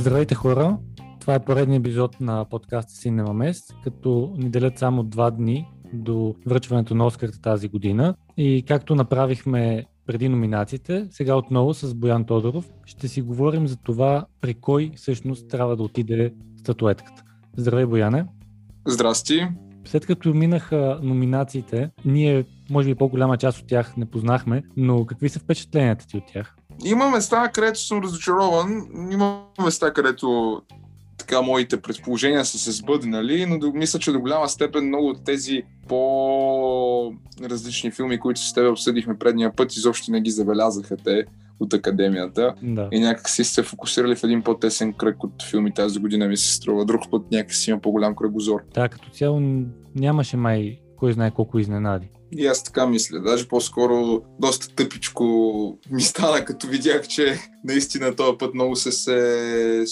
[0.00, 0.78] Здравейте хора!
[1.20, 6.34] Това е поредният епизод на подкаста Cinema Mess, като ни делят само два дни до
[6.46, 8.14] връчването на Оскарта тази година.
[8.36, 14.26] И както направихме преди номинациите, сега отново с Боян Тодоров ще си говорим за това
[14.40, 17.22] при кой всъщност трябва да отиде статуетката.
[17.56, 18.26] Здравей, Бояне!
[18.86, 19.48] Здрасти!
[19.84, 25.28] След като минаха номинациите, ние, може би по-голяма част от тях не познахме, но какви
[25.28, 26.56] са впечатленията ти от тях?
[26.84, 30.60] Има места, където съм разочарован, има места, където
[31.18, 35.24] така моите предположения са се сбъднали, но до, мисля, че до голяма степен много от
[35.24, 41.24] тези по-различни филми, които с теб обсъдихме предния път, изобщо не ги забелязаха те
[41.60, 42.88] от академията Да.
[42.92, 46.84] и някакси се фокусирали в един по-тесен кръг от филми тази година ми се струва.
[46.84, 48.60] Друг път някакси има по-голям кръгозор.
[48.74, 49.40] Да, като цяло
[49.94, 52.08] нямаше май кой знае колко изненади.
[52.32, 53.20] И аз така мисля.
[53.20, 55.24] Даже по-скоро доста тъпичко
[55.90, 59.84] ми стана, като видях, че наистина този път много са се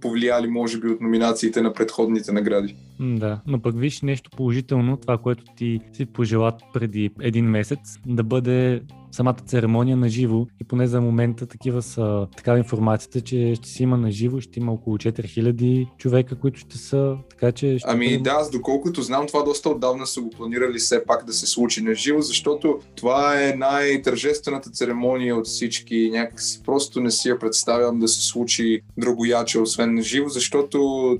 [0.00, 2.76] повлияли, може би, от номинациите на предходните награди.
[3.00, 8.22] Да, но пък виж нещо положително, това, което ти си пожела преди един месец, да
[8.22, 13.68] бъде самата церемония на живо и поне за момента такива са такава информацията, че ще
[13.68, 17.90] си има на живо, ще има около 4000 човека, които ще са, така че ще
[17.90, 21.32] Ами бъде- да, аз доколкото знам, това доста отдавна са го планирали все пак да
[21.32, 26.10] се случи на живо, защото това е най-тържествената церемония от всички.
[26.12, 30.78] Някакси просто не си я представям да се случи другояче, освен на живо, защото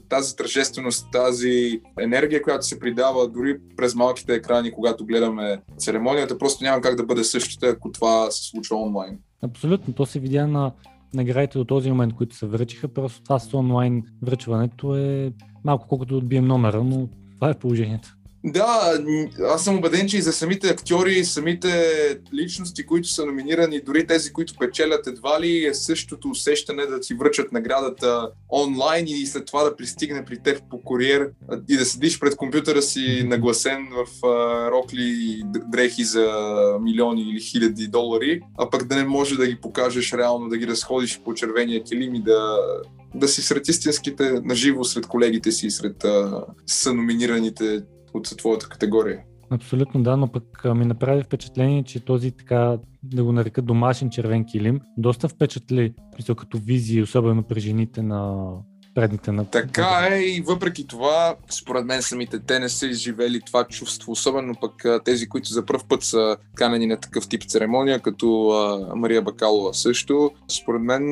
[0.09, 1.64] тази тържественост, тази
[2.01, 7.05] енергия, която се придава дори през малките екрани, когато гледаме церемонията, просто няма как да
[7.05, 9.19] бъде същата, ако това се случва онлайн.
[9.43, 10.73] Абсолютно, то се видя на
[11.15, 15.33] наградите до този момент, които се връчиха, просто това с онлайн връчването е
[15.65, 18.17] малко колкото отбием номера, но това е положението.
[18.47, 18.99] Да,
[19.43, 21.71] аз съм убеден, че и за самите актьори, самите
[22.35, 27.15] личности, които са номинирани, дори тези, които печелят едва ли е същото усещане да ти
[27.15, 31.31] връчат наградата онлайн и след това да пристигне при теб по куриер
[31.69, 34.23] и да седиш пред компютъра си нагласен в
[34.71, 36.27] рокли и дрехи за
[36.81, 40.67] милиони или хиляди долари, а пък да не може да ги покажеш реално, да ги
[40.67, 42.59] разходиш по червения килим и да,
[43.15, 47.83] да си сред истинските, наживо сред колегите си, сред а, съноминираните
[48.15, 49.21] от твоята категория.
[49.51, 54.45] Абсолютно да, но пък ми направи впечатление, че този така, да го нарека домашен червен
[54.45, 58.51] килим, доста впечатли, в смисъл като визии, особено при жените на
[58.95, 59.45] предните на...
[59.45, 64.55] Така е и въпреки това, според мен самите те не са изживели това чувство, особено
[64.61, 69.23] пък тези, които за първ път са канени на такъв тип церемония, като а, Мария
[69.23, 70.31] Бакалова също.
[70.49, 71.03] Според мен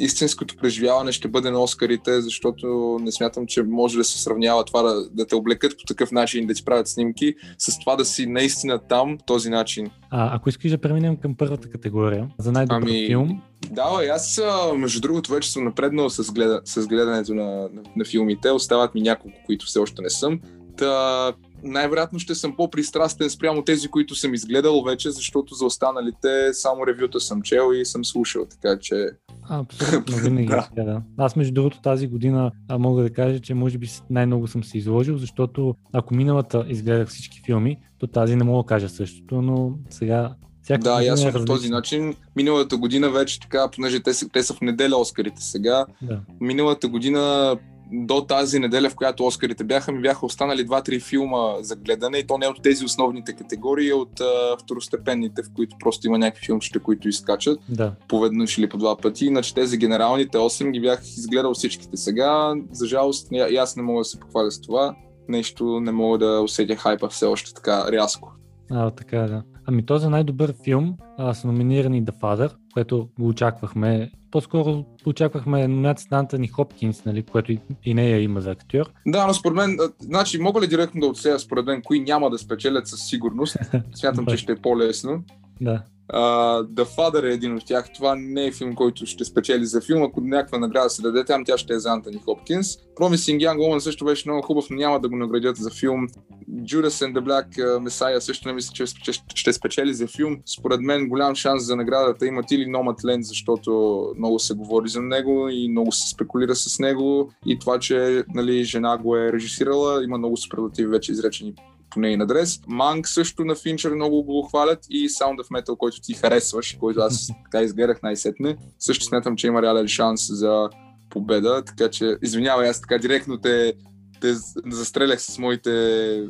[0.00, 4.82] истинското преживяване ще бъде на Оскарите, защото не смятам, че може да се сравнява това
[4.82, 8.26] да, да те облекат по такъв начин, да ти правят снимки, с това да си
[8.26, 9.90] наистина там този начин.
[10.10, 14.40] А, ако искаш да преминем към първата категория, за най-добър Ами, филм, Да, аз
[14.76, 18.50] между другото вече съм напреднал с, гледа, с гледането на, на, на филмите.
[18.50, 20.40] Остават ми няколко, които все още не съм.
[20.76, 21.32] Та,
[21.62, 27.20] най-вероятно ще съм по-пристрастен спрямо тези, които съм изгледал вече, защото за останалите само ревюта
[27.20, 29.06] съм чел и съм слушал, така че...
[29.50, 30.46] абсолютно винаги.
[30.46, 30.68] Да.
[30.76, 30.84] да.
[30.84, 31.02] да.
[31.16, 34.78] Аз между другото тази година а, мога да кажа, че може би най-много съм се
[34.78, 39.72] изложил, защото ако миналата изгледах всички филми, то тази не мога да кажа същото, но
[39.90, 42.14] сега всяка Да, аз е по този начин.
[42.36, 46.20] Миналата година вече така, понеже те, са- те са в неделя Оскарите сега, Да.
[46.40, 47.56] миналата година
[47.92, 52.26] до тази неделя, в която Оскарите бяха, ми бяха останали 2-3 филма за гледане и
[52.26, 56.46] то не от тези основните категории, а от а, второстепенните, в които просто има някакви
[56.46, 57.94] филмчета, които изкачат да.
[58.08, 59.26] поведнъж или по два пъти.
[59.26, 62.54] Иначе тези генералните 8 ги бях изгледал всичките сега.
[62.72, 64.94] За жалост, и аз не мога да се похваля с това.
[65.28, 68.32] Нещо не мога да усетя хайпа все още така рязко.
[68.70, 69.42] А, така да.
[69.70, 74.10] Ами то за най-добър филм а, са номинирани The Father, което го очаквахме.
[74.30, 78.90] По-скоро очаквахме номинацията на Антони Хопкинс, нали, което и, и нея има за актьор.
[79.06, 82.30] Да, но според мен, а, значи мога ли директно да отсея според мен, кои няма
[82.30, 83.56] да спечелят със сигурност?
[83.94, 85.24] Смятам, че ще е по-лесно.
[85.60, 85.82] Да.
[86.14, 87.92] Uh, The Father е един от тях.
[87.94, 90.02] Това не е филм, който ще спечели за филм.
[90.02, 92.76] Ако някаква награда се даде там, тя ще е за Антони Хопкинс.
[92.76, 96.06] Promising Young Woman също беше много хубав, но няма да го наградят за филм.
[96.50, 98.72] Judas and the Black Messiah също не мисля,
[99.04, 100.36] че ще спечели за филм.
[100.58, 105.48] Според мен голям шанс за наградата имат или Nomadland, защото много се говори за него
[105.48, 107.30] и много се спекулира с него.
[107.46, 111.54] И това, че нали, жена го е режисирала, има много суперлативи вече изречени
[111.90, 112.60] по нейн адрес.
[112.66, 117.00] Манк също на Финчер много го хвалят и Sound of Metal, който ти харесваш, който
[117.00, 118.56] аз така изгледах най-сетне.
[118.78, 120.68] Също смятам, че има реален шанс за
[121.10, 123.74] победа, така че извинявай, аз така директно те,
[124.20, 124.34] те
[124.66, 125.70] застрелях с моите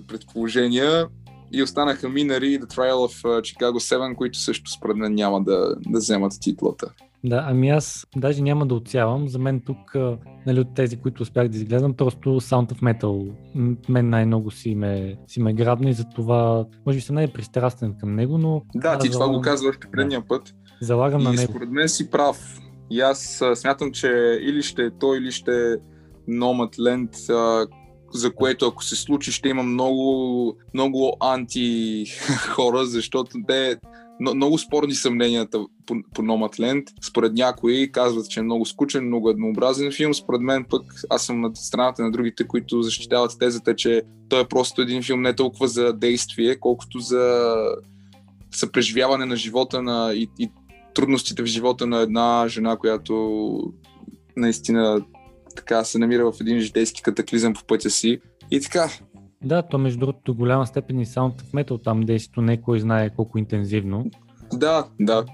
[0.09, 1.09] предположения
[1.53, 5.75] и останаха Минари и The Trial of Chicago 7, които също според мен няма да,
[5.89, 6.93] да вземат титлата.
[7.25, 9.29] Да, ами аз даже няма да отсявам.
[9.29, 9.95] За мен тук,
[10.47, 13.33] нали, от тези, които успях да изгледам, просто Sound of Metal
[13.89, 18.39] мен най-много си ме, си ме грабна и затова може би съм най-пристрастен към него,
[18.39, 18.63] но...
[18.75, 20.27] Да, ти това го казваш предния да.
[20.27, 20.55] път.
[20.81, 21.53] Залагам и на него.
[21.53, 22.61] според мен си прав.
[22.91, 25.77] И аз смятам, че или ще е той, или ще е
[26.29, 27.33] Nomadland,
[28.13, 32.05] за което ако се случи ще има много, много анти
[32.55, 33.77] хора, защото те
[34.21, 36.85] много спорни съмненията по, по Nomadland.
[37.03, 40.15] Според някои казват, че е много скучен, много еднообразен филм.
[40.15, 44.49] Според мен пък аз съм на страната на другите, които защитават тезата, че той е
[44.49, 47.55] просто един филм не толкова за действие, колкото за
[48.51, 50.51] съпреживяване на живота на, и, и
[50.95, 53.73] трудностите в живота на една жена, която
[54.37, 55.05] наистина
[55.57, 58.19] така се намира в един житейски катаклизъм по пътя си.
[58.51, 58.91] И така.
[59.45, 62.81] Да, то между другото голяма степен и Sound of Metal там действието не е кой
[62.81, 64.11] знае колко интензивно.
[64.53, 65.25] Да, да.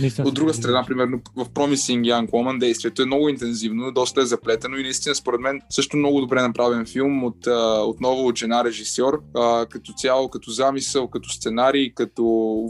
[0.00, 4.26] Наистина От друга страна, примерно в Promising Young Woman действието е много интензивно, доста е
[4.26, 7.46] заплетено и наистина според мен също много добре направен филм от,
[7.86, 12.24] отново от жена режисьор, а, като цяло, като замисъл, като сценарий, като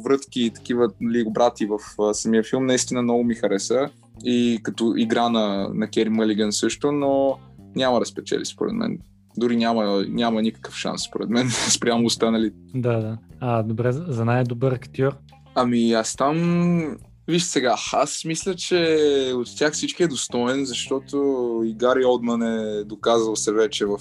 [0.05, 3.89] врътки и такива нали, брати в а, самия филм, наистина много ми хареса
[4.25, 7.39] и като игра на, на Кери Малиган също, но
[7.77, 8.99] няма да спечели според мен.
[9.37, 12.51] Дори няма, няма никакъв шанс, според мен, спрямо останали.
[12.75, 13.19] Да, да.
[13.41, 15.17] А, добре, за най-добър актьор?
[15.55, 16.97] Ами аз там
[17.29, 18.99] Виж сега, аз мисля, че
[19.35, 21.17] от тях всички е достоен, защото
[21.65, 23.99] и Гари Олдман е доказал се вече в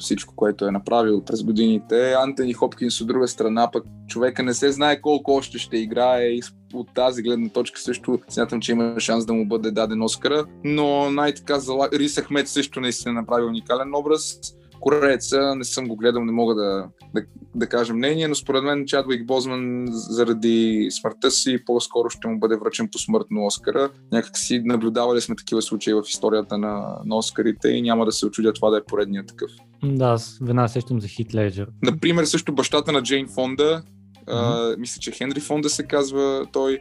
[0.00, 2.12] всичко, което е направил през годините.
[2.12, 6.42] Антони Хопкинс от друга страна, пък човека не се знае колко още ще играе и
[6.74, 11.10] от тази гледна точка също смятам, че има шанс да му бъде даден Оскара, но
[11.10, 11.58] най-така
[11.92, 14.40] Рис Ахмед също наистина направи уникален образ.
[14.80, 17.22] Корееца не съм го гледал, не мога да, да,
[17.54, 22.56] да кажа мнение, но според мен Чадвик Бозман заради смъртта си по-скоро ще му бъде
[22.56, 23.90] връчен по смъртно Оскара.
[24.12, 28.26] Някак си наблюдавали сме такива случаи в историята на, на Оскарите и няма да се
[28.26, 29.50] очудя това да е поредният такъв.
[29.84, 31.68] Да, аз веднага сещам за Хит Леджер.
[31.82, 33.82] Например, също бащата на Джейн Фонда,
[34.26, 34.74] mm-hmm.
[34.74, 36.78] а, мисля, че Хенри Фонда се казва той,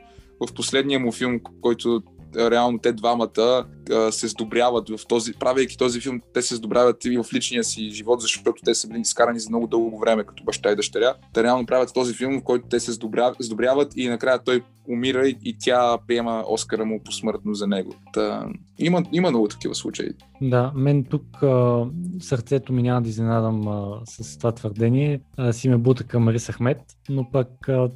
[0.47, 2.01] в последния му филм, който
[2.35, 3.65] реално те двамата
[4.11, 8.21] се сдобряват в този, правейки този филм, те се сдобряват и в личния си живот,
[8.21, 11.13] защото те са били изкарани за много дълго време като баща и дъщеря.
[11.33, 15.37] Те реално правят този филм, в който те се сдобряват, и накрая той умира и,
[15.43, 17.93] и тя приема Оскара му посмъртно за него.
[18.13, 18.47] Та,
[18.79, 20.09] има, има много такива случаи.
[20.41, 21.85] Да, мен тук а,
[22.19, 25.21] сърцето ми няма да изненадам а, с това твърдение.
[25.37, 27.89] А, си ме бута към Рис Ахмет, но пък а,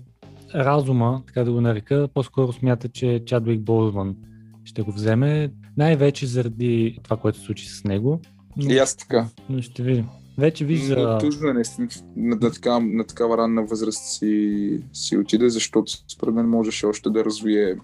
[0.56, 4.15] разума, така да го нарека, по-скоро смята, че Чадвик Болман
[4.63, 8.19] ще го вземе, най-вече заради това, което се случи с него.
[8.57, 9.27] И аз така.
[9.50, 10.06] Но ще видим.
[10.38, 11.18] Вече вижда...
[11.18, 16.36] Тъжно е наистина на, на, такава, на такава ранна възраст си, си отиде, защото според
[16.36, 17.75] мен можеше още да развие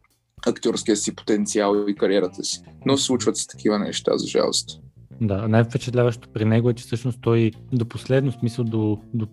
[0.47, 2.61] актьорския си потенциал и кариерата си.
[2.85, 4.81] Но случват се такива неща, за жалост.
[5.21, 9.27] Да, най-впечатляващо при него е, че всъщност той до последно смисъл, до, до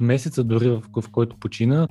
[0.00, 1.88] месеца дори в, в който почина,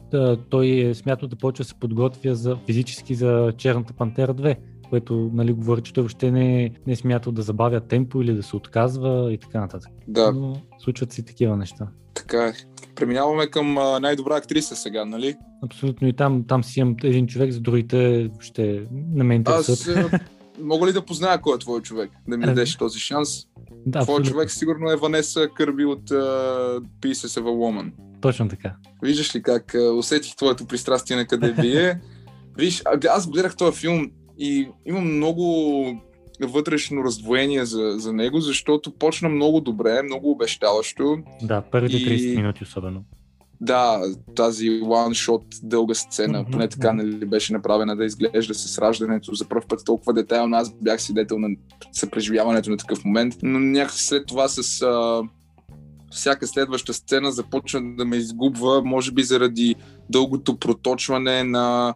[0.49, 4.57] той е смятал да почва да се подготвя за, физически за Черната пантера 2
[4.93, 8.43] което нали, говори, че той въобще не, не е смятал да забавя темпо или да
[8.43, 9.91] се отказва и така нататък.
[10.07, 10.31] Да.
[10.31, 11.87] Но случват си такива неща.
[12.13, 12.53] Така е.
[12.95, 15.35] Преминаваме към а, най-добра актриса сега, нали?
[15.63, 20.13] Абсолютно и там, там си имам един човек, за другите ще не ме интересуват.
[20.13, 20.21] Аз
[20.61, 22.11] мога ли да позная кой е твой човек?
[22.27, 23.29] Да ми дадеш този шанс?
[23.85, 24.31] Да, Твой абсолютно.
[24.31, 27.91] човек сигурно е Ванеса Кърби от uh, Pieces of a Woman.
[28.21, 28.75] Точно така.
[29.03, 31.99] Виждаш ли как uh, усетих твоето пристрастие на къде вие?
[32.57, 35.85] Виж, аз гледах този филм и имам много
[36.41, 41.17] вътрешно раздвоение за, за него, защото почна много добре, много обещаващо.
[41.41, 43.03] Да, първите 30 минути особено.
[43.65, 44.01] Да,
[44.35, 46.51] тази one-shot дълга сцена, mm-hmm.
[46.51, 50.57] поне така нали, беше направена да изглежда с раждането за първ път толкова детайлно.
[50.57, 51.49] Аз бях свидетел на
[51.91, 55.21] съпреживяването на такъв момент, но някак след това с а,
[56.11, 59.75] всяка следваща сцена започна да ме изгубва, може би заради
[60.09, 61.95] дългото проточване на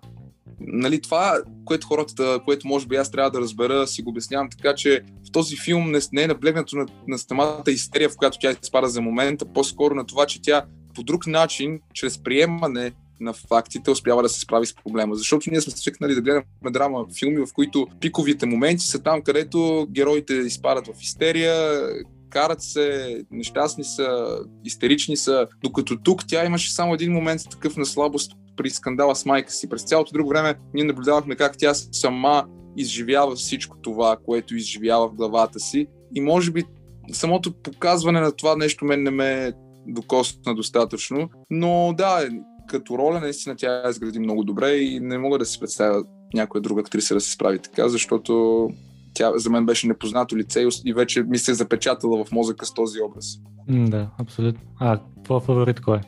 [0.59, 4.75] нали, това, което хората, което може би аз трябва да разбера, си го обяснявам така,
[4.75, 8.55] че в този филм не, не е наблегнато на, на самата истерия, в която тя
[8.63, 10.65] изпада за момента, по-скоро на това, че тя
[10.97, 15.15] по друг начин, чрез приемане на фактите, успява да се справи с проблема.
[15.15, 19.87] Защото ние сме свикнали да гледаме драма филми, в които пиковите моменти са там, където
[19.91, 21.81] героите изпадат в истерия,
[22.29, 27.85] карат се, нещастни са, истерични са, докато тук тя имаше само един момент такъв на
[27.85, 29.69] слабост при скандала с майка си.
[29.69, 32.45] През цялото друго време ние наблюдавахме как тя сама
[32.77, 35.87] изживява всичко това, което изживява в главата си.
[36.15, 36.63] И може би
[37.11, 39.53] самото показване на това нещо мен не ме
[39.87, 41.29] докосна достатъчно.
[41.49, 42.29] Но да,
[42.67, 46.03] като роля наистина тя изгради много добре и не мога да си представя
[46.33, 48.69] някоя друга актриса да се справи така, защото
[49.13, 52.73] тя за мен беше непознато лице и вече ми се е запечатала в мозъка с
[52.73, 53.25] този образ.
[53.69, 54.61] Да, абсолютно.
[54.79, 56.01] А, твой фаворит кой е?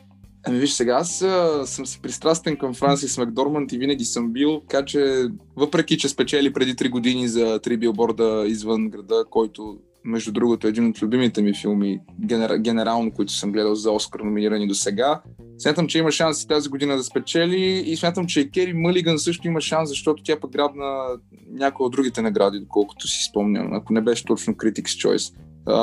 [0.46, 4.60] Ами виж, сега аз а, съм си пристрастен към Франсис Макдорманд и винаги съм бил,
[4.60, 10.32] така че въпреки, че спечели преди 3 години за три билборда извън града, който между
[10.32, 14.68] другото е един от любимите ми филми, генера, генерално, които съм гледал за Оскар номинирани
[14.68, 15.22] до сега.
[15.58, 19.46] Смятам, че има шанс и тази година да спечели и смятам, че Кери Мълиган също
[19.46, 21.06] има шанс, защото тя пък грабна
[21.50, 25.34] някои от другите награди, доколкото си спомням, ако не беше точно Critics Choice.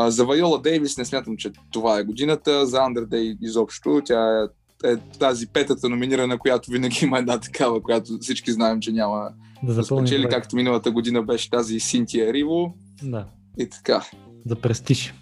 [0.10, 2.66] За Вайола Дейвис не смятам, че това е годината.
[2.66, 4.02] За Андердей изобщо.
[4.06, 4.50] Тя
[4.84, 9.30] е, е тази петата номинирана, която винаги има една такава, която всички знаем, че няма
[9.64, 12.74] да, да спечели, както миналата година беше тази Синтия Риво.
[13.04, 13.26] Да.
[13.58, 14.06] И така.
[14.46, 15.14] За престиж.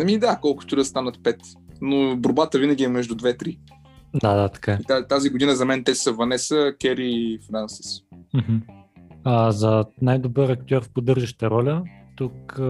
[0.00, 1.40] Ами да, колкото да станат пет.
[1.80, 3.58] Но борбата винаги е между две-три.
[4.14, 5.06] Да, да, така е.
[5.08, 8.00] Тази година за мен те са Ванеса, Кери и Франсис.
[9.24, 11.84] А, за най-добър актьор в поддържаща роля,
[12.16, 12.60] тук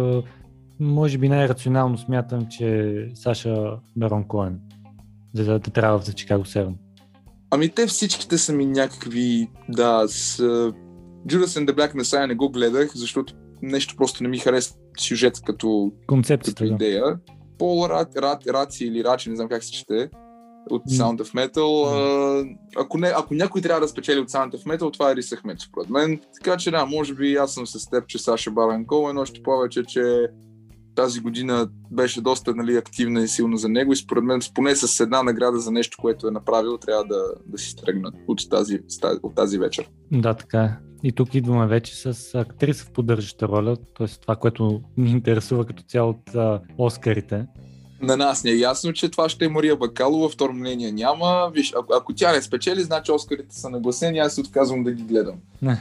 [0.81, 4.61] може би най-рационално смятам, че Саша Мерон Коен,
[5.35, 6.75] за да трябва за Чикаго 7.
[7.51, 10.39] Ами те всичките са ми някакви, да, с
[11.27, 15.41] Judas and the Black Messiah не го гледах, защото нещо просто не ми хареса сюжет
[15.47, 17.05] като, Концепцията, като идея.
[17.05, 17.19] Да.
[17.59, 17.89] Пол
[18.49, 20.11] Раци или Рачи, не знам как се чете,
[20.71, 21.59] от Sound of Metal.
[21.59, 22.57] Mm.
[22.77, 25.61] ако, не, ако някой трябва да спечели от Sound of Metal, това е Рис Ахмед,
[25.61, 26.21] според мен.
[26.43, 29.85] Така че да, може би аз съм с теб, че Саша Баран Коуен, още повече,
[29.85, 30.27] че
[30.95, 35.01] тази година беше доста нали, активна и силна за него и според мен поне с
[35.01, 38.81] една награда за нещо, което е направил, трябва да, да си тръгнат от тази,
[39.23, 39.91] от тази вечер.
[40.13, 40.92] Да, така е.
[41.05, 44.07] И тук идваме вече с актриса в поддържаща роля, т.е.
[44.07, 47.47] това, което ни интересува като цяло от а, Оскарите.
[48.03, 51.51] На нас не е ясно, че това ще е Мария Бакалова, второ мнение няма.
[51.55, 55.03] Виж, ако, ако тя не спечели, значи Оскарите са нагласени, аз се отказвам да ги
[55.03, 55.35] гледам.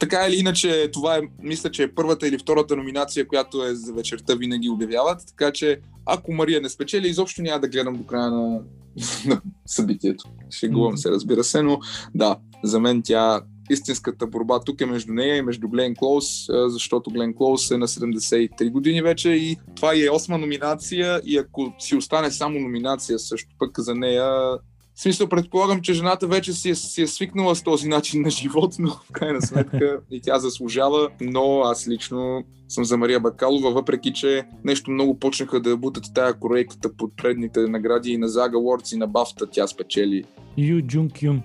[0.00, 3.92] така или иначе, това е, мисля, че е първата или втората номинация, която е за
[3.92, 8.30] вечерта винаги обявяват, така че ако Мария не спечели, изобщо няма да гледам до края
[8.30, 8.60] на,
[9.26, 10.24] на събитието.
[10.50, 11.78] Шегувам се, разбира се, но
[12.14, 17.10] да, за мен тя истинската борба тук е между нея и между Глен Клоус, защото
[17.10, 21.96] Глен Клоус е на 73 години вече и това е осма номинация и ако си
[21.96, 24.58] остане само номинация също пък за нея,
[25.00, 28.30] в смисъл, предполагам, че жената вече си е, си е свикнала с този начин на
[28.30, 31.08] живот, но в крайна сметка и тя заслужава.
[31.20, 36.34] Но аз лично съм за Мария Бакалова, въпреки че нещо много почнаха да бутат тая
[36.34, 40.24] корейката под предните награди и на Зага Уордс и на Бафта тя спечели.
[40.56, 41.42] Ю Джун Кюн.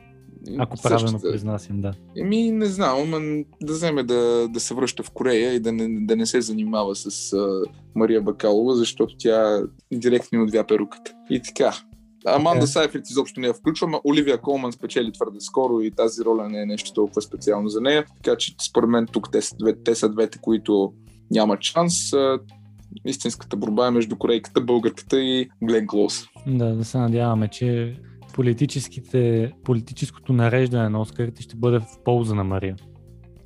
[0.57, 1.93] Ако правилно произнасям, да.
[2.17, 6.05] Еми, не знам, ама да вземе да, да се връща в Корея и да не,
[6.05, 7.63] да не се занимава с а,
[7.95, 9.61] Мария Бакалова, защото тя
[9.93, 11.13] директно отвя перуката.
[11.29, 11.73] И така.
[12.27, 12.69] Аманда okay.
[12.69, 16.61] Сайфрид изобщо не я включвам, а Оливия Колман спечели твърде скоро и тази роля не
[16.61, 18.05] е нещо толкова специално за нея.
[18.23, 19.39] Така че според мен тук те
[19.85, 20.93] те са двете, които
[21.31, 21.93] нямат шанс.
[23.05, 26.23] Истинската борба е между корейката, българката и Глен Клоус.
[26.47, 27.99] Да, да се надяваме, че
[28.35, 32.75] политическите, политическото нареждане на Оскарите ще бъде в полза на Мария.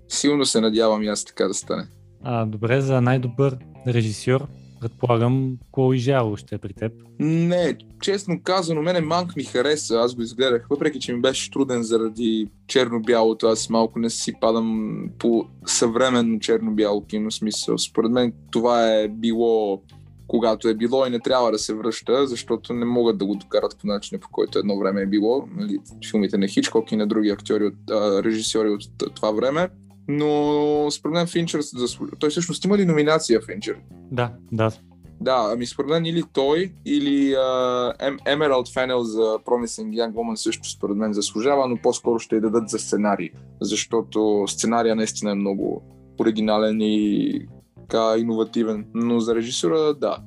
[0.07, 1.87] Силно се надявам и аз така да стане.
[2.23, 4.47] А, добре, за най-добър режисьор,
[4.81, 6.91] предполагам, Клои Жало ще е при теб.
[7.19, 11.83] Не, честно казано, мене Манк ми хареса, аз го изгледах, въпреки че ми беше труден
[11.83, 17.77] заради черно-бялото, аз малко не си падам по съвременно черно-бяло кино смисъл.
[17.77, 19.81] Според мен това е било
[20.29, 23.77] когато е било и не трябва да се връща, защото не могат да го докарат
[23.81, 25.47] по начина, по който едно време е било.
[25.55, 29.69] Нали, филмите на Хичкок и на други актьори, от, а, режисьори от това време.
[30.07, 32.17] Но според мен Финчер заслужава.
[32.19, 33.77] Той всъщност има ли номинация Финчер?
[34.11, 34.71] Да, да.
[35.21, 37.33] Да, ами според мен или той, или
[38.25, 42.69] Emerald Fennel за Promising Young Woman също според мен заслужава, но по-скоро ще й дадат
[42.69, 43.29] за сценарий,
[43.61, 45.83] защото сценария наистина е много
[46.19, 47.47] оригинален и
[47.89, 48.85] така иновативен.
[48.93, 50.17] Но за режисура, да.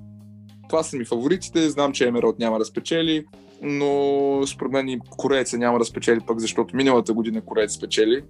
[0.69, 1.71] Това са ми фаворитите.
[1.71, 3.25] Знам, че Емерот няма да спечели,
[3.63, 8.23] но според мен и Корееца няма да спечели пък, защото миналата година Кореец спечели.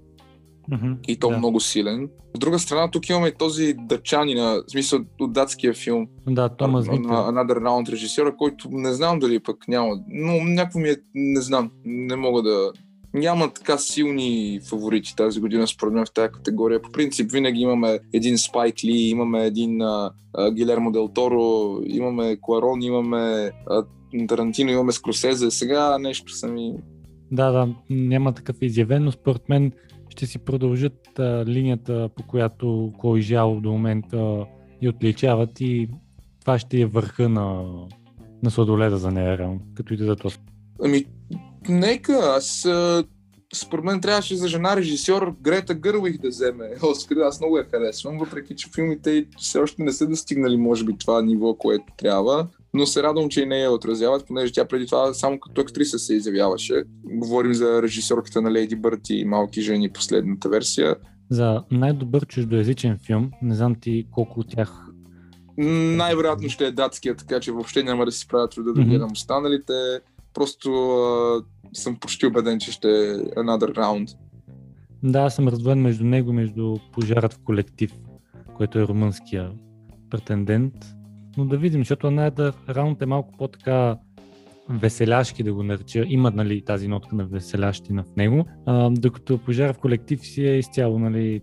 [0.70, 1.38] Mm-hmm, и то да.
[1.38, 2.08] много силен.
[2.34, 6.06] От друга страна, тук имаме и този дъчанина, в смисъл от датския филм.
[6.26, 7.02] Да, Томас Витер.
[7.02, 11.70] Another Round режисьора, който не знам дали пък няма, но някакво ми е, не знам,
[11.84, 12.72] не мога да,
[13.14, 16.82] няма така силни фаворити тази година, според мен, в тази категория.
[16.82, 22.36] По принцип, винаги имаме един Спайк Ли, имаме един а, а, Гилермо Дел Торо, имаме
[22.36, 23.84] Куарон, имаме а,
[24.28, 25.50] Тарантино, имаме Скрусезе.
[25.50, 26.74] Сега нещо са ми...
[27.32, 29.72] Да, да, няма такъв изявен, но според мен
[30.08, 34.46] ще си продължат а, линията, по която Клой Жало до момента
[34.80, 35.88] и отличават и
[36.40, 37.64] това ще е върха на,
[38.42, 40.30] на сладоледа за нея, реално, като и да това.
[40.84, 41.04] Ами,
[41.68, 42.66] нека, аз
[43.54, 47.16] според мен трябваше за жена режисьор Грета Гървих да вземе Оскар.
[47.16, 51.22] Аз много я харесвам, въпреки че филмите все още не са достигнали, може би, това
[51.22, 52.48] ниво, което трябва.
[52.74, 55.98] Но се радвам, че и не я отразяват, понеже тя преди това само като актриса
[55.98, 56.82] се изявяваше.
[57.04, 60.96] Говорим за режисьорката на Лейди Бърт и Малки жени, последната версия.
[61.30, 64.88] За най-добър чуждоязичен филм, не знам ти колко от тях
[65.58, 69.72] най-вероятно ще е датския, така че въобще няма да си правя труда да гледам останалите.
[70.34, 74.16] Просто а, съм почти убеден, че ще е another round.
[75.02, 77.92] Да, аз съм развоен между него, между пожарът в колектив,
[78.56, 79.52] който е румънския
[80.10, 80.74] претендент.
[81.36, 83.96] Но да видим, защото another round е малко по-така
[84.68, 86.04] веселяшки да го нареча.
[86.08, 90.58] Има нали, тази нотка на веселящина в него, а, докато пожар в колектив си е
[90.58, 91.40] изцяло нали,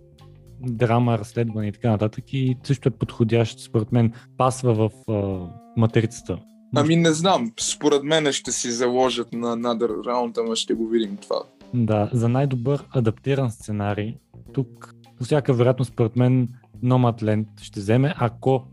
[0.62, 6.40] драма, разследване и така нататък и също е подходящ, според мен, пасва в а, матрицата.
[6.76, 11.18] Ами не знам, според мен ще си заложат на Another Round, ама ще го видим
[11.18, 11.44] това.
[11.74, 14.16] Да, за най-добър адаптиран сценарий,
[14.54, 16.48] тук по всяка вероятност, според мен,
[16.84, 18.64] Nomadland ще вземе, ако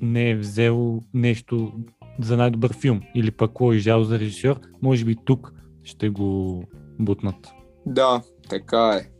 [0.00, 1.72] не е взел нещо
[2.20, 6.62] за най-добър филм или пък кой е жал за режисьор, може би тук ще го
[6.98, 7.48] бутнат.
[7.86, 9.12] Да, така е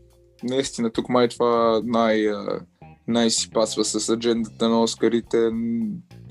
[0.43, 2.27] наистина тук май това най,
[3.09, 5.51] най си пасва с аджендата на Оскарите.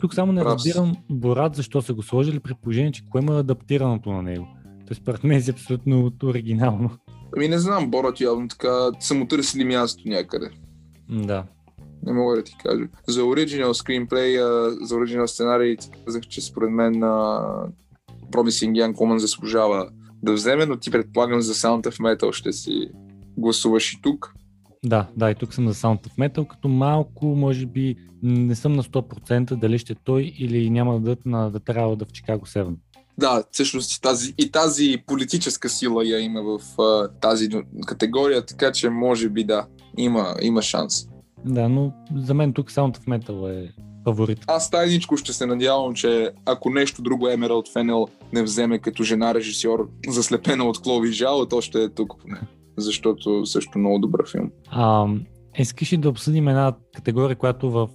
[0.02, 4.12] Тук само не разбирам Борат защо са го сложили при положение, че кое има адаптираното
[4.12, 4.48] на него.
[4.88, 6.90] Тоест според мен е абсолютно оригинално.
[7.36, 10.50] Ами не знам, Борат явно така са му търсили място някъде.
[11.10, 11.44] Да.
[12.04, 12.84] Не мога да ти кажа.
[13.08, 14.38] За оригинал скринплей,
[14.82, 16.94] за оригинал сценарий, казах, че според мен
[18.32, 19.90] Promising Young Woman заслужава
[20.24, 22.90] да вземе, но ти предполагам за Sound of Metal ще си
[23.38, 24.34] гласуваш и тук.
[24.86, 28.74] Да, да, и тук съм за Sound of Metal, като малко, може би, не съм
[28.74, 32.76] на 100% дали ще той или няма да дадат на The Trial в Chicago 7.
[33.18, 37.50] Да, всъщност тази, и тази политическа сила я има в uh, тази
[37.86, 39.66] категория, така че може би да,
[39.98, 41.08] има, има шанс.
[41.46, 43.72] Да, но за мен тук Sound of Metal е
[44.04, 44.40] фаворит.
[44.48, 49.34] Аз тайничко ще се надявам, че ако нещо друго Емералд Фенел не вземе като жена
[49.34, 52.42] режисьор, заслепена от Клови Жало, то ще е тук поне
[52.78, 54.52] защото също много добър филм.
[54.70, 55.08] А,
[55.58, 57.90] искаш ли да обсъдим една категория, която в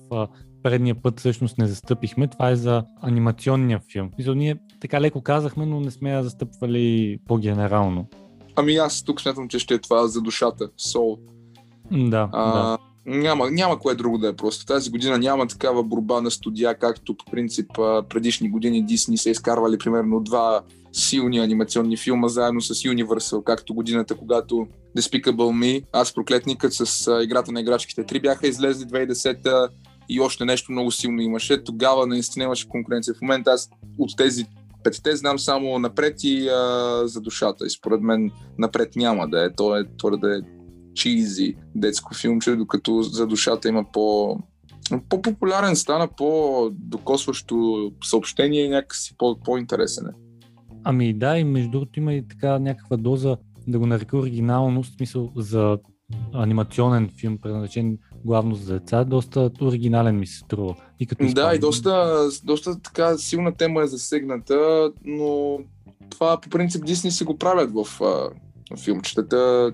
[0.63, 2.29] предния път всъщност не застъпихме.
[2.29, 4.11] Това е за анимационния филм.
[4.19, 8.09] Мисля, ние така леко казахме, но не сме я застъпвали по-генерално.
[8.57, 10.69] Ами аз тук смятам, че ще е това за душата.
[10.69, 11.19] Soul.
[11.91, 12.79] Да, а, да.
[13.07, 14.67] Няма, няма кое друго да е просто.
[14.67, 17.71] Тази година няма такава борба на студия, както по принцип
[18.09, 24.15] предишни години Дисни са изкарвали примерно два силни анимационни филма заедно с Universal, както годината,
[24.15, 24.67] когато
[24.97, 29.69] Despicable Me, аз проклетникът с играта на играчките 3 бяха излезли 2010
[30.09, 31.65] и още нещо много силно имаше.
[31.65, 33.15] Тогава наистина имаше конкуренция.
[33.15, 34.47] В момента аз от тези
[34.85, 37.67] петте знам само напред и а, за душата.
[37.67, 39.53] И според мен напред няма да е.
[39.53, 40.43] То е твърде
[40.97, 44.39] чизи детско филмче, докато за душата има по
[45.09, 50.11] по-популярен стана, по-докосващо съобщение и някакси по- по-интересен е.
[50.85, 54.87] Ами да, и между другото има и така някаква доза, да го нарека оригинално, в
[54.87, 55.79] смисъл за
[56.35, 60.75] анимационен филм, предназначен главно за деца, доста оригинален ми се струва.
[61.01, 65.59] И като да, и доста, доста така силна тема е засегната, но
[66.11, 68.01] това по принцип Дисни си го правят в
[68.71, 69.73] в филмчетата.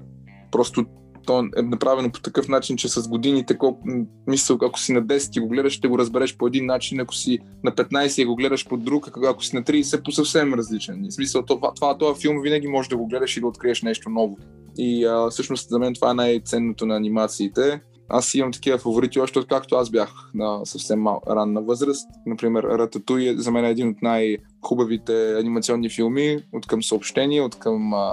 [0.50, 0.84] Просто
[1.26, 3.88] то е направено по такъв начин, че с годините, колко,
[4.26, 7.14] мисъл, ако си на 10 и го гледаш, ще го разбереш по един начин, ако
[7.14, 11.06] си на 15 и го гледаш по друг, ако си на 30 по съвсем различен.
[11.10, 14.10] В смисъл, това, това, това филм винаги може да го гледаш и да откриеш нещо
[14.10, 14.38] ново.
[14.78, 17.80] И а, всъщност за мен това е най-ценното на анимациите.
[18.08, 22.10] Аз имам такива фаворити още откакто аз бях на съвсем мал, ранна възраст.
[22.26, 27.58] Например, Рататуй е за мен е един от най-хубавите анимационни филми, от към съобщение, от
[27.58, 28.12] към а,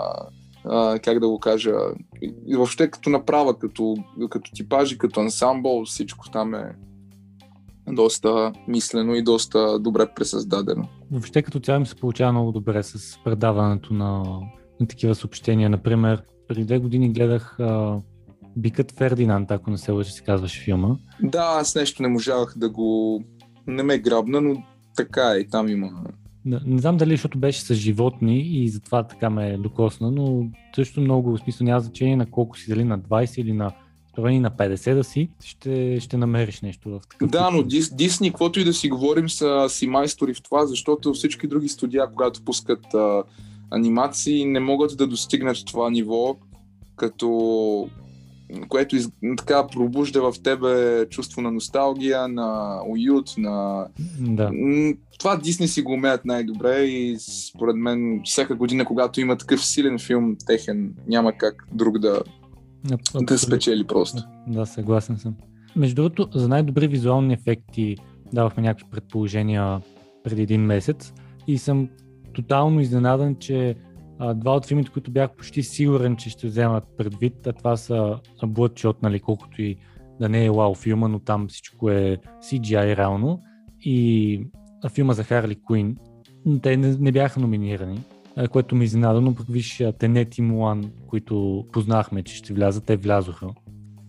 [0.65, 1.73] а, как да го кажа,
[2.47, 3.95] и въобще като направа, като,
[4.29, 6.75] като типажи, като ансамбъл, всичко там е
[7.87, 10.87] доста мислено и доста добре пресъздадено.
[11.11, 14.23] Въобще като цяло ми се получава много добре с предаването на,
[14.79, 15.69] на такива съобщения.
[15.69, 17.99] Например, преди две години гледах а,
[18.57, 20.95] Бикът Фердинанд, ако не се лъжи, се казваше филма.
[21.23, 23.21] Да, аз нещо не можах да го...
[23.67, 24.63] Не ме грабна, но
[24.95, 25.91] така е, и там има
[26.45, 31.37] не, знам дали защото беше с животни и затова така ме докосна, но също много,
[31.37, 33.71] смисъл няма значение на колко си, дали на 20 или на
[34.09, 37.29] строени на 50 да си, ще, ще намериш нещо в такъв.
[37.29, 41.13] Да, но Дис, Дисни, каквото и да си говорим, са си майстори в това, защото
[41.13, 43.23] всички други студия, когато пускат а,
[43.71, 46.35] анимации, не могат да достигнат това ниво,
[46.95, 47.89] като
[48.69, 53.87] което из, така пробужда в тебе чувство на носталгия, на уют, на...
[54.19, 54.51] Да.
[55.19, 59.99] Това Дисни си го умеят най-добре и според мен всяка година, когато има такъв силен
[59.99, 62.21] филм техен, няма как друг да,
[63.21, 64.23] да спечели просто.
[64.47, 65.35] Да, съгласен съм.
[65.75, 67.97] Между другото, за най-добри визуални ефекти
[68.33, 69.81] давахме някакви предположения
[70.23, 71.13] преди един месец
[71.47, 71.89] и съм
[72.33, 73.75] тотално изненадан, че
[74.19, 78.19] а, два от филмите, които бях почти сигурен, че ще вземат предвид, а това са
[78.43, 79.77] Bloodshot, нали, колкото и
[80.19, 83.41] да не е вау филма, но там всичко е CGI реално
[83.81, 84.41] и
[84.93, 85.97] филма за Харли Куин.
[86.61, 87.99] Те не, не бяха номинирани,
[88.51, 92.97] което ми изненада, но пък виж Тенет и Мулан, които познахме, че ще влязат, те
[92.97, 93.47] влязоха.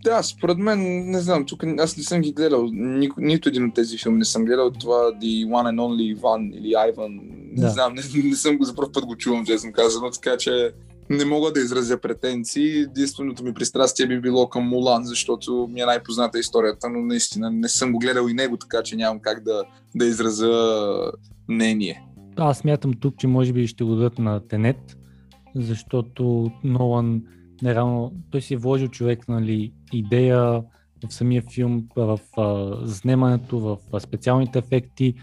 [0.05, 3.75] Да, според мен, не знам, тук аз не съм ги гледал, ни, нито един от
[3.75, 7.21] тези филми не съм гледал, това The One and Only Ivan или Ivan,
[7.53, 7.69] не да.
[7.69, 10.73] знам, не, не съм го за първ път го чувам, честно казано, така че
[11.11, 12.81] не мога да изразя претенции.
[12.81, 17.69] Единственото ми пристрастие би било към Мулан, защото ми е най-позната историята, но наистина не
[17.69, 21.13] съм го гледал и него, така че нямам как да, да изразя
[21.49, 22.07] мнение.
[22.37, 24.97] Аз смятам тук, че може би ще го дадат на Тенет,
[25.55, 27.23] защото Нолан
[27.63, 30.63] нереално, той си е вложил човек, нали, идея
[31.09, 32.43] в самия филм, в а,
[33.53, 35.15] в специалните ефекти.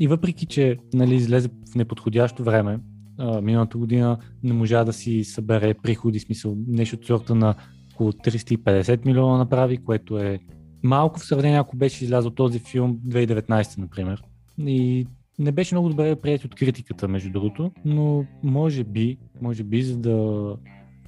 [0.00, 2.78] И въпреки, че нали, излезе в неподходящо време,
[3.18, 7.54] а, миналата година не можа да си събере приходи, смисъл нещо от сорта на
[7.94, 10.40] около 350 милиона направи, което е
[10.82, 14.22] малко в сравнение, ако беше излязъл този филм 2019, например.
[14.58, 15.06] И
[15.38, 19.96] не беше много добре прият от критиката, между другото, но може би, може би, за
[19.96, 20.56] да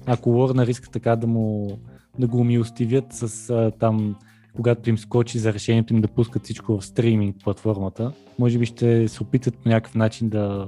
[0.05, 1.79] ако Warner иска така да му
[2.19, 4.15] да го умилостивят с а, там
[4.55, 9.07] когато им скочи за решението им да пускат всичко в стриминг платформата, може би ще
[9.07, 10.67] се опитат по някакъв начин да,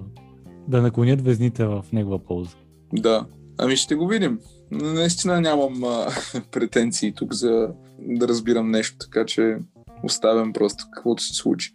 [0.67, 2.55] да наклонят везните в негова полза.
[2.93, 3.25] Да,
[3.57, 4.39] ами ще го видим.
[4.71, 6.07] Наистина нямам а,
[6.51, 9.57] претенции тук за да разбирам нещо, така че
[10.03, 11.73] оставям просто каквото се случи.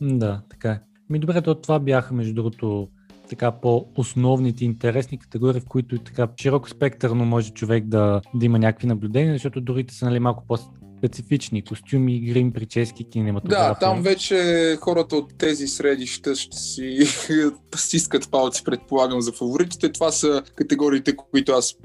[0.00, 0.80] Да, така е.
[1.10, 2.88] Ми добре, то това бяха между другото
[3.28, 8.86] така по-основните интересни категории, в които така широко спектърно може човек да, да има някакви
[8.86, 10.56] наблюдения, защото другите са нали, малко по
[10.98, 13.68] специфични костюми, грим, прически, кинематография.
[13.68, 16.98] Да, там вече хората от тези средища ще си
[17.74, 19.92] стискат палци, предполагам, за фаворитите.
[19.92, 21.76] Това са категориите, които аз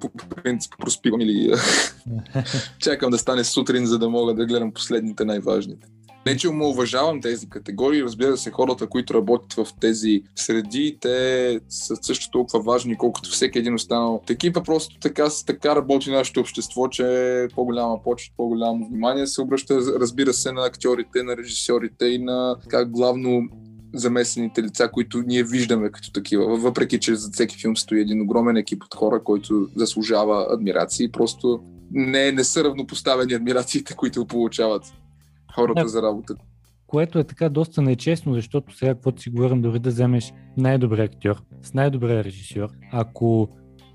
[0.00, 0.10] по
[0.42, 1.52] принцип проспивам или
[2.78, 5.86] чакам да стане сутрин, за да мога да гледам последните най-важните.
[6.26, 11.60] Не, че му уважавам тези категории, разбира се, хората, които работят в тези среди, те
[11.68, 14.22] са също толкова важни, колкото всеки един останал.
[14.26, 20.32] Такива просто така, така работи нашето общество, че по-голяма почет, по-голямо внимание се обръща, разбира
[20.32, 23.48] се, на актьорите, на режисьорите и на как главно
[23.94, 26.56] замесените лица, които ние виждаме като такива.
[26.56, 31.60] Въпреки, че за всеки филм стои един огромен екип от хора, който заслужава адмирации, просто
[31.90, 34.82] не, не са равнопоставени адмирациите, които получават
[35.54, 35.88] хората да.
[35.88, 36.34] за работа.
[36.86, 41.42] Което е така доста нечестно, защото сега, каквото си говорим, дори да вземеш най-добрия актьор,
[41.62, 43.48] с най-добрия режисьор, ако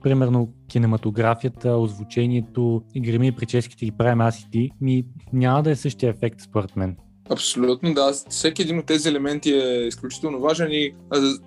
[0.04, 5.76] примерно кинематографията, озвучението, грими и прическите ги правим аз и ти, ми няма да е
[5.76, 6.98] същия ефект според мен.
[7.32, 8.12] Абсолютно, да.
[8.30, 10.94] Всеки един от тези елементи е изключително важен и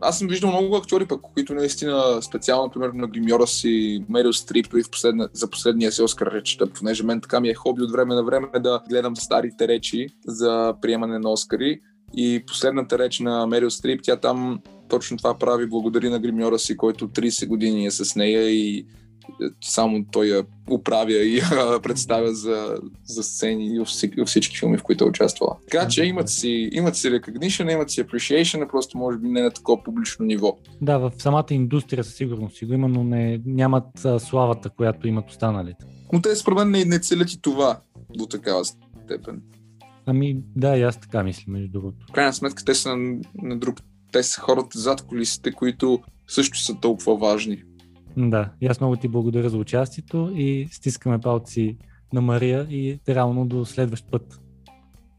[0.00, 4.66] аз съм виждал много актьори, пък, които наистина специално, примерно на гримьора си Мерил Стрип
[4.74, 4.82] и
[5.32, 8.48] за последния си Оскар речета, понеже мен така ми е хоби от време на време
[8.60, 11.80] да гледам старите речи за приемане на Оскари.
[12.16, 16.76] И последната реч на Мерил Стрип, тя там точно това прави, благодари на гримьора си,
[16.76, 18.86] който 30 години е с нея и
[19.60, 21.36] само той я управя и
[21.74, 23.78] я представя за, за сцени
[24.18, 25.56] във всички филми, в които е участвала.
[25.70, 29.50] Така че имат си, имат си recognition, имат си appreciation, просто може би не на
[29.50, 30.58] такова публично ниво.
[30.80, 35.08] Да, в самата индустрия със сигурност си го има, но не, нямат а, славата, която
[35.08, 35.84] имат останалите.
[36.12, 37.80] Но те според мен не, не целят и това
[38.16, 39.42] до такава степен.
[40.06, 42.06] Ами да, и аз така мисля, между другото.
[42.08, 43.80] В крайна сметка те са на, на друг.
[44.12, 47.62] Те са хората зад колисите, които също са толкова важни.
[48.16, 51.76] Да, и аз много ти благодаря за участието и стискаме палци
[52.12, 54.40] на Мария и реално до следващ път.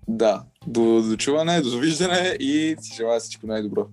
[0.07, 3.87] Да, до, до чуване, до довиждане и си желая всичко най-добро.